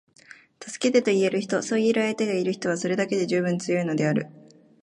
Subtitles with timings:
[0.59, 4.25] 「助けて」と言える人，そう言える相手がいる人は，それだけで十分強いのである．